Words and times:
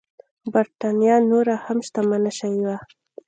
برېټانیا 0.53 1.15
نوره 1.31 1.55
هم 1.65 1.77
شتمنه 1.87 2.31
شوې 2.39 2.61
وه. 2.67 2.77